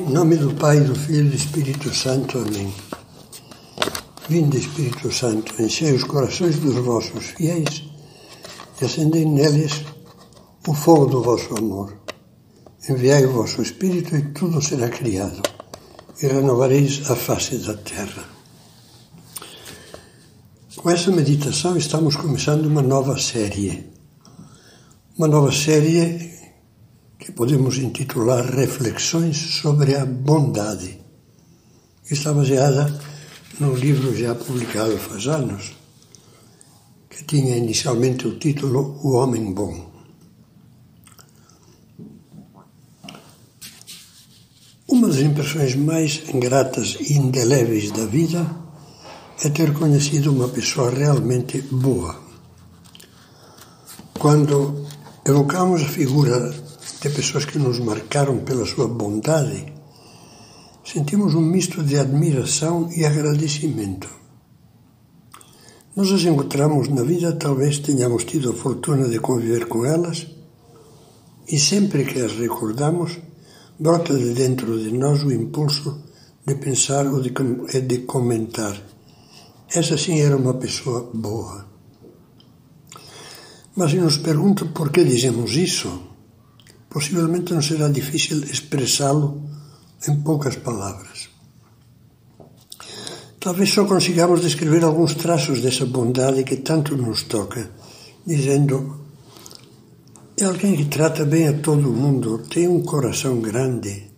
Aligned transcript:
Em 0.00 0.12
nome 0.14 0.36
do 0.36 0.54
Pai, 0.54 0.80
do 0.80 0.94
Filho 0.94 1.26
e 1.26 1.28
do 1.28 1.36
Espírito 1.36 1.94
Santo. 1.94 2.38
Amém. 2.38 2.72
Vinde, 4.30 4.56
Espírito 4.56 5.12
Santo, 5.12 5.60
enchei 5.60 5.92
os 5.92 6.04
corações 6.04 6.56
dos 6.56 6.74
vossos 6.76 7.26
fiéis 7.26 7.84
e 8.80 8.84
acendei 8.86 9.26
neles 9.26 9.84
o 10.66 10.72
fogo 10.72 11.04
do 11.04 11.22
vosso 11.22 11.54
amor. 11.54 11.94
Enviai 12.88 13.26
o 13.26 13.32
vosso 13.34 13.60
Espírito 13.60 14.16
e 14.16 14.22
tudo 14.32 14.62
será 14.62 14.88
criado, 14.88 15.42
e 16.22 16.26
renovareis 16.26 17.08
a 17.10 17.14
face 17.14 17.58
da 17.58 17.74
terra. 17.74 18.24
Com 20.76 20.88
essa 20.88 21.10
meditação 21.10 21.76
estamos 21.76 22.16
começando 22.16 22.64
uma 22.64 22.80
nova 22.80 23.18
série. 23.18 23.86
Uma 25.18 25.28
nova 25.28 25.52
série 25.52 26.39
que 27.20 27.30
podemos 27.32 27.76
intitular 27.76 28.46
Reflexões 28.46 29.36
sobre 29.36 29.94
a 29.94 30.06
Bondade. 30.06 30.98
Está 32.10 32.32
baseada 32.32 32.98
num 33.60 33.74
livro 33.74 34.16
já 34.16 34.34
publicado 34.34 34.96
faz 34.96 35.26
anos, 35.26 35.76
que 37.10 37.22
tinha 37.24 37.58
inicialmente 37.58 38.26
o 38.26 38.38
título 38.38 38.98
O 39.04 39.12
Homem 39.12 39.52
Bom. 39.52 39.90
Uma 44.88 45.08
das 45.08 45.18
impressões 45.18 45.76
mais 45.76 46.22
gratas 46.34 46.96
e 47.00 47.12
indeléveis 47.12 47.92
da 47.92 48.06
vida 48.06 48.50
é 49.44 49.50
ter 49.50 49.74
conhecido 49.74 50.32
uma 50.32 50.48
pessoa 50.48 50.90
realmente 50.90 51.60
boa. 51.70 52.18
Quando 54.18 54.86
evocamos 55.24 55.82
a 55.82 55.88
figura 55.88 56.69
de 57.00 57.08
pessoas 57.10 57.44
que 57.44 57.58
nos 57.58 57.78
marcaram 57.78 58.38
pela 58.38 58.66
sua 58.66 58.86
bondade, 58.86 59.72
sentimos 60.84 61.34
um 61.34 61.40
misto 61.40 61.82
de 61.82 61.98
admiração 61.98 62.90
e 62.94 63.04
agradecimento. 63.04 64.08
Nós 65.96 66.12
as 66.12 66.22
encontramos 66.24 66.88
na 66.88 67.02
vida, 67.02 67.32
talvez 67.32 67.78
tenhamos 67.78 68.24
tido 68.24 68.50
a 68.50 68.54
fortuna 68.54 69.08
de 69.08 69.18
conviver 69.18 69.66
com 69.66 69.84
elas, 69.84 70.26
e 71.48 71.58
sempre 71.58 72.04
que 72.04 72.20
as 72.20 72.32
recordamos, 72.32 73.18
brota 73.78 74.16
de 74.16 74.34
dentro 74.34 74.78
de 74.78 74.92
nós 74.92 75.22
o 75.22 75.32
impulso 75.32 76.02
de 76.46 76.54
pensar 76.56 77.06
ou 77.06 77.20
de, 77.20 77.30
de 77.30 77.98
comentar. 77.98 78.80
Essa 79.72 79.96
sim 79.96 80.20
era 80.20 80.36
uma 80.36 80.54
pessoa 80.54 81.10
boa. 81.12 81.66
Mas 83.74 83.92
se 83.92 83.96
nos 83.96 84.18
perguntam 84.18 84.68
por 84.68 84.90
que 84.90 85.04
dizemos 85.04 85.56
isso, 85.56 86.10
possivelmente 86.90 87.54
não 87.54 87.62
será 87.62 87.88
difícil 87.88 88.42
expressá-lo 88.42 89.48
em 90.08 90.20
poucas 90.22 90.56
palavras. 90.56 91.30
Talvez 93.38 93.70
só 93.70 93.86
consigamos 93.86 94.42
descrever 94.42 94.84
alguns 94.84 95.14
traços 95.14 95.62
dessa 95.62 95.86
bondade 95.86 96.44
que 96.44 96.56
tanto 96.56 96.96
nos 96.96 97.22
toca, 97.22 97.70
dizendo: 98.26 99.00
é 100.36 100.44
alguém 100.44 100.76
que 100.76 100.86
trata 100.86 101.24
bem 101.24 101.48
a 101.48 101.58
todo 101.58 101.92
mundo, 101.92 102.42
tem 102.50 102.68
um 102.68 102.82
coração 102.82 103.40
grande, 103.40 104.10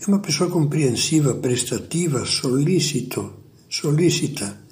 é 0.00 0.06
uma 0.06 0.20
pessoa 0.20 0.50
compreensiva, 0.50 1.34
prestativa, 1.34 2.24
solícito, 2.26 3.32
solícita. 3.68 4.68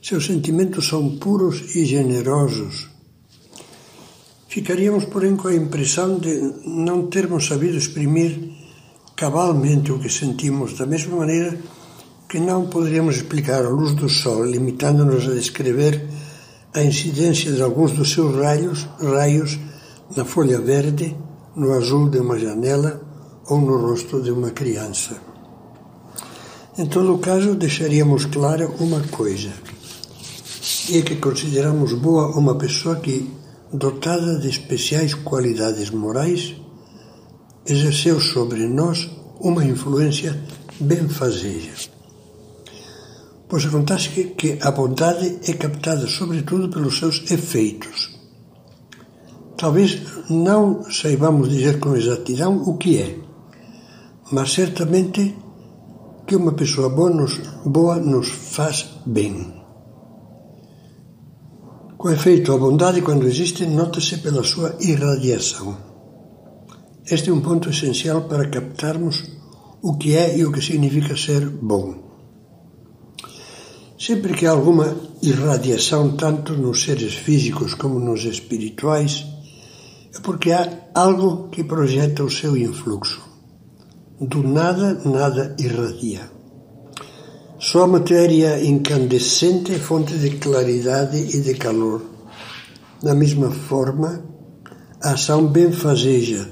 Seus 0.00 0.24
sentimentos 0.24 0.86
são 0.86 1.18
puros 1.18 1.74
e 1.74 1.84
generosos 1.84 2.95
Ficaríamos, 4.56 5.04
porém, 5.04 5.36
com 5.36 5.48
a 5.48 5.54
impressão 5.54 6.18
de 6.18 6.32
não 6.64 7.08
termos 7.08 7.46
sabido 7.46 7.76
exprimir 7.76 8.52
cabalmente 9.14 9.92
o 9.92 9.98
que 9.98 10.08
sentimos, 10.08 10.72
da 10.78 10.86
mesma 10.86 11.14
maneira 11.14 11.58
que 12.26 12.40
não 12.40 12.66
poderíamos 12.66 13.16
explicar 13.16 13.66
a 13.66 13.68
luz 13.68 13.92
do 13.92 14.08
sol, 14.08 14.46
limitando-nos 14.46 15.28
a 15.28 15.34
descrever 15.34 16.08
a 16.72 16.82
incidência 16.82 17.52
de 17.52 17.60
alguns 17.60 17.92
dos 17.92 18.10
seus 18.10 18.34
raios, 18.34 18.88
raios 18.98 19.58
na 20.16 20.24
folha 20.24 20.58
verde, 20.58 21.14
no 21.54 21.74
azul 21.74 22.08
de 22.08 22.18
uma 22.18 22.38
janela 22.38 23.02
ou 23.50 23.60
no 23.60 23.76
rosto 23.76 24.22
de 24.22 24.30
uma 24.30 24.52
criança. 24.52 25.18
Em 26.78 26.86
todo 26.86 27.14
o 27.14 27.18
caso, 27.18 27.56
deixaríamos 27.56 28.24
clara 28.24 28.66
uma 28.80 29.02
coisa, 29.02 29.52
e 30.88 30.96
é 30.96 31.02
que 31.02 31.16
consideramos 31.16 31.92
boa 31.92 32.28
uma 32.28 32.54
pessoa 32.54 32.96
que 32.96 33.35
dotada 33.72 34.38
de 34.38 34.48
especiais 34.48 35.14
qualidades 35.14 35.90
morais, 35.90 36.54
exerceu 37.66 38.20
sobre 38.20 38.66
nós 38.66 39.10
uma 39.40 39.64
influência 39.64 40.40
benfazeja. 40.80 41.90
Pois 43.48 43.64
acontece 43.64 44.08
que, 44.08 44.24
que 44.24 44.58
a 44.60 44.70
bondade 44.70 45.38
é 45.48 45.52
captada 45.52 46.06
sobretudo 46.06 46.68
pelos 46.68 46.98
seus 46.98 47.30
efeitos. 47.30 48.16
Talvez 49.56 50.02
não 50.28 50.84
saibamos 50.90 51.48
dizer 51.48 51.78
com 51.78 51.96
exatidão 51.96 52.62
o 52.62 52.76
que 52.76 52.98
é, 52.98 53.18
mas 54.30 54.52
certamente 54.52 55.36
que 56.26 56.34
uma 56.36 56.52
pessoa 56.52 56.88
boa 56.88 57.10
nos, 57.10 57.38
boa 57.64 57.96
nos 57.96 58.28
faz 58.28 58.86
bem. 59.06 59.65
Com 62.06 62.12
efeito, 62.12 62.52
a 62.52 62.56
bondade, 62.56 63.02
quando 63.02 63.26
existe, 63.26 63.66
nota-se 63.66 64.18
pela 64.18 64.44
sua 64.44 64.76
irradiação. 64.78 65.76
Este 67.04 67.30
é 67.30 67.32
um 67.32 67.40
ponto 67.40 67.68
essencial 67.68 68.28
para 68.28 68.48
captarmos 68.48 69.24
o 69.82 69.96
que 69.96 70.14
é 70.14 70.38
e 70.38 70.44
o 70.44 70.52
que 70.52 70.62
significa 70.62 71.16
ser 71.16 71.48
bom. 71.48 71.96
Sempre 73.98 74.34
que 74.34 74.46
há 74.46 74.52
alguma 74.52 74.96
irradiação, 75.20 76.16
tanto 76.16 76.52
nos 76.52 76.84
seres 76.84 77.12
físicos 77.12 77.74
como 77.74 77.98
nos 77.98 78.24
espirituais, 78.24 79.26
é 80.14 80.20
porque 80.20 80.52
há 80.52 80.64
algo 80.94 81.48
que 81.48 81.64
projeta 81.64 82.22
o 82.22 82.30
seu 82.30 82.56
influxo. 82.56 83.20
Do 84.20 84.44
nada, 84.44 84.94
nada 85.04 85.56
irradia. 85.58 86.35
Só 87.58 87.84
a 87.84 87.86
matéria 87.86 88.62
incandescente 88.62 89.72
é 89.72 89.78
fonte 89.78 90.18
de 90.18 90.36
claridade 90.36 91.16
e 91.16 91.40
de 91.40 91.54
calor. 91.54 92.02
Da 93.02 93.14
mesma 93.14 93.50
forma, 93.50 94.22
a 95.02 95.12
ação 95.12 95.46
benfazeja 95.46 96.50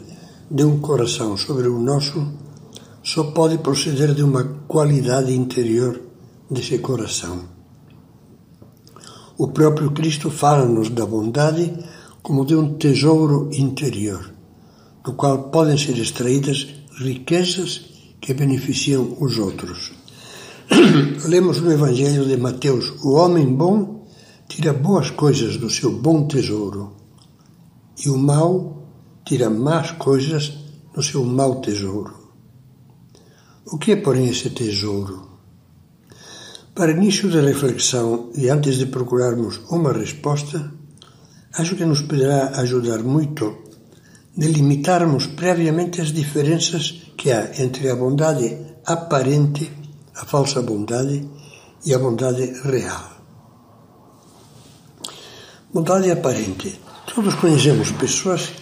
de 0.51 0.65
um 0.65 0.81
coração 0.81 1.37
sobre 1.37 1.69
o 1.69 1.79
nosso 1.79 2.27
só 3.03 3.25
pode 3.33 3.59
proceder 3.59 4.15
de 4.15 4.23
uma 4.23 4.45
qualidade 4.67 5.35
interior 5.35 6.01
desse 6.51 6.79
coração. 6.79 7.45
O 9.37 9.49
próprio 9.49 9.91
Cristo 9.91 10.31
fala-nos 10.31 10.89
da 10.89 11.05
bondade 11.05 11.71
como 12.23 12.47
de 12.47 12.57
um 12.57 12.79
tesouro 12.79 13.51
interior, 13.53 14.33
do 15.05 15.13
qual 15.13 15.51
podem 15.51 15.77
ser 15.77 15.99
extraídas 15.99 16.67
riquezas 16.99 17.91
que 18.23 18.33
beneficiam 18.33 19.19
os 19.21 19.37
outros. 19.37 20.04
Lemos 21.29 21.61
no 21.61 21.73
Evangelho 21.73 22.25
de 22.25 22.37
Mateus: 22.37 22.91
o 23.03 23.13
homem 23.13 23.47
bom 23.47 24.07
tira 24.49 24.73
boas 24.73 25.11
coisas 25.11 25.57
do 25.57 25.69
seu 25.69 25.93
bom 25.93 26.27
tesouro, 26.27 26.97
e 28.05 28.09
o 28.09 28.17
mau 28.17 28.87
tira 29.25 29.51
más 29.51 29.93
coisas 29.93 30.53
do 30.95 31.03
seu 31.03 31.25
mau 31.25 31.61
tesouro. 31.61 32.15
O 33.67 33.79
que 33.79 33.93
é, 33.93 33.97
porém, 33.97 34.29
esse 34.29 34.51
tesouro? 34.51 35.29
Para 36.75 36.93
início 36.93 37.31
da 37.31 37.41
reflexão 37.41 38.31
e 38.35 38.49
antes 38.49 38.77
de 38.77 38.87
procurarmos 38.87 39.61
uma 39.71 39.93
resposta, 39.93 40.73
acho 41.53 41.77
que 41.77 41.85
nos 41.85 42.03
poderá 42.03 42.61
ajudar 42.61 43.03
muito 43.03 43.59
delimitarmos 44.37 45.27
previamente 45.29 46.01
as 46.01 46.13
diferenças 46.13 47.13
que 47.17 47.31
há 47.31 47.63
entre 47.63 47.89
a 47.89 47.95
bondade 47.95 48.59
aparente 48.85 49.84
a 50.17 50.25
falsa 50.25 50.63
bondade 50.63 51.29
e 51.85 51.93
a 51.93 51.99
bondade 51.99 52.45
real. 52.63 53.11
Bondade 55.73 56.11
aparente. 56.11 56.81
Todos 57.13 57.35
conhecemos 57.35 57.91
pessoas 57.93 58.53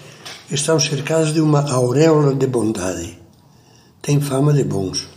que 0.49 0.55
estão 0.55 0.81
cercadas 0.81 1.33
de 1.33 1.41
uma 1.41 1.71
auréola 1.71 2.35
de 2.35 2.47
bondade. 2.47 3.19
Têm 4.01 4.21
fama 4.21 4.53
de 4.53 4.65
bons. 4.65 5.09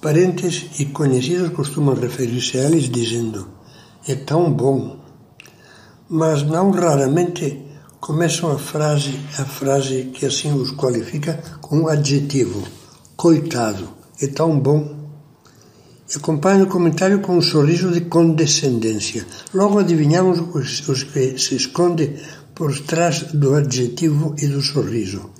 Parentes 0.00 0.78
e 0.78 0.86
conhecidos 0.86 1.50
costumam 1.50 1.94
referir-se 1.94 2.58
a 2.58 2.64
eles 2.64 2.90
dizendo: 2.90 3.48
é 4.06 4.14
tão 4.14 4.52
bom. 4.52 4.98
Mas 6.08 6.42
não 6.42 6.70
raramente 6.70 7.64
começam 7.98 8.52
a 8.52 8.58
frase, 8.58 9.18
a 9.38 9.44
frase 9.46 10.10
que 10.12 10.26
assim 10.26 10.52
os 10.52 10.70
qualifica 10.72 11.42
com 11.62 11.78
um 11.78 11.88
adjetivo: 11.88 12.62
coitado, 13.16 13.88
é 14.20 14.26
tão 14.26 14.60
bom. 14.60 15.03
Acompanha 16.12 16.64
o 16.64 16.68
comentário 16.68 17.20
com 17.20 17.38
um 17.38 17.42
sorriso 17.42 17.90
de 17.90 18.02
condescendência. 18.02 19.26
Logo 19.54 19.78
adivinhamos 19.78 20.38
o 20.38 20.52
que 20.52 21.38
se 21.38 21.56
esconde 21.56 22.16
por 22.54 22.78
trás 22.80 23.32
do 23.32 23.54
adjetivo 23.54 24.34
e 24.38 24.46
do 24.46 24.60
sorriso. 24.60 25.30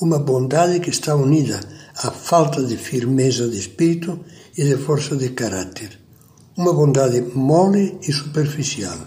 Uma 0.00 0.18
bondade 0.18 0.80
que 0.80 0.88
está 0.88 1.14
unida 1.14 1.60
a 2.02 2.10
falta 2.10 2.62
de 2.64 2.76
firmeza 2.78 3.46
de 3.46 3.58
espírito 3.58 4.20
e 4.56 4.64
de 4.64 4.76
força 4.76 5.14
de 5.16 5.28
caráter. 5.30 6.00
Uma 6.56 6.72
bondade 6.72 7.20
mole 7.34 7.98
e 8.02 8.10
superficial. 8.10 8.98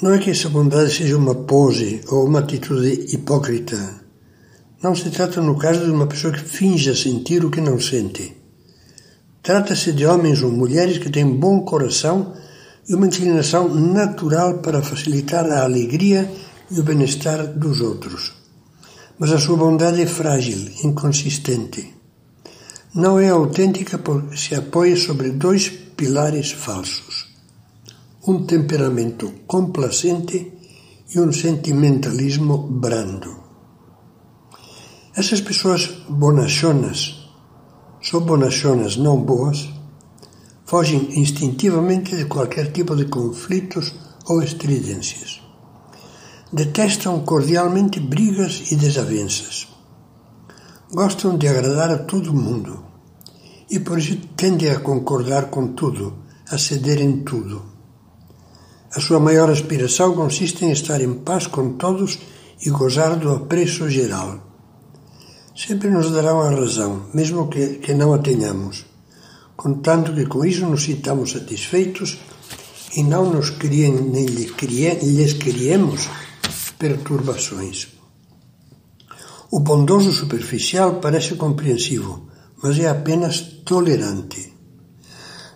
Não 0.00 0.12
é 0.12 0.18
que 0.18 0.30
essa 0.30 0.48
bondade 0.48 0.94
seja 0.94 1.16
uma 1.16 1.34
pose 1.34 2.02
ou 2.08 2.24
uma 2.26 2.38
atitude 2.38 3.12
hipócrita. 3.12 4.04
Não 4.80 4.94
se 4.94 5.10
trata, 5.10 5.40
no 5.40 5.58
caso, 5.58 5.84
de 5.84 5.90
uma 5.90 6.06
pessoa 6.06 6.32
que 6.32 6.40
finja 6.40 6.94
sentir 6.94 7.44
o 7.44 7.50
que 7.50 7.60
não 7.60 7.80
sente. 7.80 8.35
Trata-se 9.46 9.92
de 9.92 10.04
homens 10.04 10.42
ou 10.42 10.50
mulheres 10.50 10.98
que 10.98 11.08
têm 11.08 11.24
bom 11.24 11.60
coração 11.60 12.34
e 12.88 12.92
uma 12.96 13.06
inclinação 13.06 13.72
natural 13.72 14.58
para 14.58 14.82
facilitar 14.82 15.46
a 15.48 15.62
alegria 15.62 16.28
e 16.68 16.80
o 16.80 16.82
bem-estar 16.82 17.46
dos 17.56 17.80
outros. 17.80 18.32
Mas 19.16 19.30
a 19.30 19.38
sua 19.38 19.56
bondade 19.56 20.02
é 20.02 20.06
frágil, 20.06 20.68
inconsistente. 20.82 21.94
Não 22.92 23.20
é 23.20 23.28
autêntica 23.28 23.98
porque 23.98 24.36
se 24.36 24.56
apoia 24.56 24.96
sobre 24.96 25.30
dois 25.30 25.68
pilares 25.68 26.50
falsos: 26.50 27.28
um 28.26 28.44
temperamento 28.46 29.32
complacente 29.46 30.52
e 31.14 31.20
um 31.20 31.30
sentimentalismo 31.32 32.58
brando. 32.58 33.32
Essas 35.14 35.40
pessoas 35.40 35.86
bonachonas, 36.08 37.15
são 38.02 38.20
bonachonas 38.20 38.96
não 38.96 39.20
boas, 39.20 39.68
fogem 40.64 41.20
instintivamente 41.20 42.16
de 42.16 42.24
qualquer 42.24 42.72
tipo 42.72 42.94
de 42.96 43.06
conflitos 43.06 43.94
ou 44.26 44.42
estridências. 44.42 45.40
Detestam 46.52 47.20
cordialmente 47.20 48.00
brigas 48.00 48.70
e 48.70 48.76
desavenças. 48.76 49.68
Gostam 50.92 51.36
de 51.36 51.48
agradar 51.48 51.90
a 51.90 51.98
todo 51.98 52.32
mundo 52.32 52.84
e 53.70 53.80
por 53.80 53.98
isso 53.98 54.16
tendem 54.36 54.70
a 54.70 54.80
concordar 54.80 55.46
com 55.50 55.68
tudo, 55.68 56.14
a 56.48 56.56
ceder 56.56 57.00
em 57.00 57.24
tudo. 57.24 57.62
A 58.94 59.00
sua 59.00 59.18
maior 59.18 59.50
aspiração 59.50 60.14
consiste 60.14 60.64
em 60.64 60.70
estar 60.70 61.00
em 61.00 61.14
paz 61.14 61.46
com 61.46 61.72
todos 61.74 62.18
e 62.64 62.70
gozar 62.70 63.16
do 63.16 63.30
apreço 63.32 63.90
geral. 63.90 64.45
Sempre 65.56 65.88
nos 65.88 66.10
darão 66.10 66.40
a 66.40 66.50
razão, 66.50 67.06
mesmo 67.14 67.48
que, 67.48 67.78
que 67.78 67.94
não 67.94 68.12
a 68.12 68.18
tenhamos 68.18 68.84
contando 69.56 70.14
que 70.14 70.26
com 70.26 70.44
isso 70.44 70.66
nos 70.66 70.84
sintamos 70.84 71.32
satisfeitos 71.32 72.18
e 72.94 73.02
não 73.02 73.32
nos 73.32 73.50
criem, 73.50 73.94
nem 73.94 74.26
lhes 74.26 75.32
criemos 75.32 76.08
perturbações. 76.78 77.88
O 79.50 79.60
bondoso 79.60 80.12
superficial 80.12 81.00
parece 81.00 81.34
compreensivo, 81.36 82.28
mas 82.62 82.78
é 82.78 82.88
apenas 82.88 83.40
tolerante. 83.64 84.52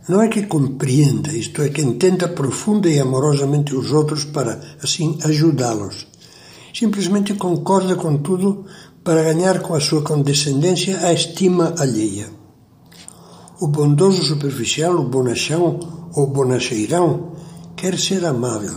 Não 0.09 0.23
é 0.23 0.29
que 0.29 0.47
compreenda, 0.47 1.31
isto 1.33 1.63
é, 1.63 1.69
que 1.69 1.83
entenda 1.83 2.27
profunda 2.27 2.89
e 2.89 2.99
amorosamente 2.99 3.75
os 3.77 3.93
outros 3.93 4.25
para, 4.25 4.61
assim, 4.83 5.19
ajudá-los. 5.23 6.07
Simplesmente 6.73 7.35
concorda 7.35 7.97
com 7.97 8.19
tudo 8.19 8.65
para 9.03 9.23
ganhar 9.23 9.61
com 9.61 9.75
a 9.75 9.81
sua 9.81 10.03
condescendência 10.03 11.01
a 11.01 11.13
estima 11.13 11.75
alheia. 11.79 12.29
O 13.61 13.67
bondoso 13.67 14.23
superficial, 14.23 14.95
o 14.95 15.09
bonachão 15.09 15.81
ou 16.15 16.27
bonacheirão, 16.27 17.33
quer 17.77 17.99
ser 17.99 18.25
amável, 18.25 18.75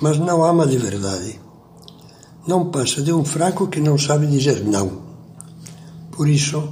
mas 0.00 0.18
não 0.18 0.44
ama 0.44 0.66
de 0.66 0.76
verdade. 0.76 1.40
Não 2.46 2.70
passa 2.70 3.00
de 3.00 3.12
um 3.12 3.24
fraco 3.24 3.68
que 3.68 3.80
não 3.80 3.96
sabe 3.96 4.26
dizer 4.26 4.64
não. 4.64 5.02
Por 6.10 6.28
isso, 6.28 6.62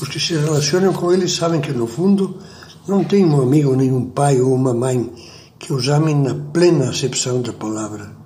os 0.00 0.08
que 0.08 0.20
se 0.20 0.34
relacionam 0.34 0.92
com 0.92 1.12
ele 1.12 1.28
sabem 1.28 1.60
que, 1.60 1.72
no 1.72 1.86
fundo, 1.86 2.38
não 2.86 3.02
têm 3.04 3.24
um 3.24 3.40
amigo, 3.40 3.74
nem 3.74 3.92
um 3.92 4.10
pai 4.10 4.40
ou 4.40 4.52
uma 4.54 4.74
mãe 4.74 5.10
que 5.58 5.72
os 5.72 5.88
amem 5.88 6.14
na 6.14 6.34
plena 6.34 6.90
acepção 6.90 7.42
da 7.42 7.52
palavra. 7.52 8.17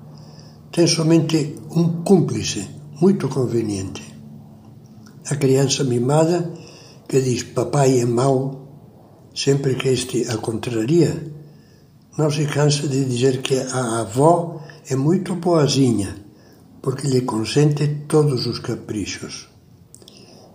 Tem 0.72 0.86
somente 0.86 1.58
um 1.70 2.02
cúmplice 2.02 2.66
muito 2.98 3.28
conveniente. 3.28 4.02
A 5.30 5.36
criança 5.36 5.84
mimada 5.84 6.50
que 7.06 7.20
diz 7.20 7.42
papai 7.42 8.00
é 8.00 8.06
mau, 8.06 8.40
sempre 9.34 9.74
que 9.74 9.90
este 9.90 10.26
a 10.30 10.38
contraria, 10.38 11.30
não 12.16 12.30
se 12.30 12.46
cansa 12.46 12.88
de 12.88 13.04
dizer 13.04 13.42
que 13.42 13.58
a 13.58 14.00
avó 14.00 14.62
é 14.88 14.96
muito 14.96 15.34
boazinha, 15.34 16.16
porque 16.80 17.06
lhe 17.06 17.20
consente 17.20 18.06
todos 18.08 18.46
os 18.46 18.58
caprichos. 18.58 19.50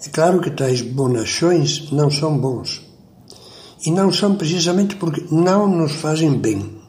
É 0.03 0.09
claro 0.09 0.41
que 0.41 0.49
tais 0.49 0.81
bonachões 0.81 1.91
não 1.91 2.09
são 2.09 2.39
bons. 2.39 2.81
E 3.85 3.91
não 3.91 4.11
são 4.11 4.35
precisamente 4.35 4.95
porque 4.95 5.25
não 5.31 5.67
nos 5.67 5.91
fazem 5.91 6.39
bem. 6.39 6.81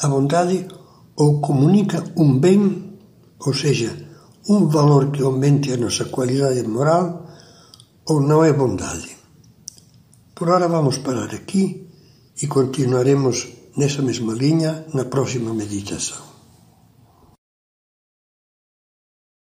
A 0.00 0.08
bondade 0.08 0.66
ou 1.16 1.40
comunica 1.40 2.04
um 2.16 2.38
bem, 2.38 2.98
ou 3.40 3.54
seja, 3.54 3.96
um 4.48 4.68
valor 4.68 5.10
que 5.10 5.22
aumente 5.22 5.72
a 5.72 5.76
nossa 5.76 6.04
qualidade 6.04 6.62
moral, 6.62 7.26
ou 8.06 8.20
não 8.20 8.44
é 8.44 8.52
bondade. 8.52 9.16
Por 10.34 10.48
ora 10.48 10.68
vamos 10.68 10.98
parar 10.98 11.34
aqui 11.34 11.88
e 12.40 12.46
continuaremos 12.46 13.48
nessa 13.76 14.02
mesma 14.02 14.34
linha 14.34 14.86
na 14.92 15.06
próxima 15.06 15.52
meditação. 15.54 16.35